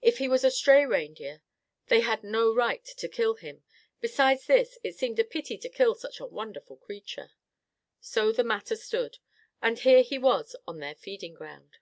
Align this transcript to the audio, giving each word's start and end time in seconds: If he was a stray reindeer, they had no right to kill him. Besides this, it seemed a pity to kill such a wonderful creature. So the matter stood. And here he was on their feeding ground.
If 0.00 0.18
he 0.18 0.26
was 0.26 0.42
a 0.42 0.50
stray 0.50 0.84
reindeer, 0.84 1.40
they 1.86 2.00
had 2.00 2.24
no 2.24 2.52
right 2.52 2.84
to 2.96 3.08
kill 3.08 3.36
him. 3.36 3.62
Besides 4.00 4.46
this, 4.46 4.76
it 4.82 4.96
seemed 4.96 5.20
a 5.20 5.24
pity 5.24 5.56
to 5.58 5.68
kill 5.68 5.94
such 5.94 6.18
a 6.18 6.26
wonderful 6.26 6.78
creature. 6.78 7.30
So 8.00 8.32
the 8.32 8.42
matter 8.42 8.74
stood. 8.74 9.18
And 9.62 9.78
here 9.78 10.02
he 10.02 10.18
was 10.18 10.56
on 10.66 10.80
their 10.80 10.96
feeding 10.96 11.34
ground. 11.34 11.76